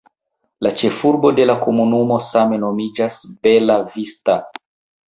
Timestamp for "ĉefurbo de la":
0.79-1.57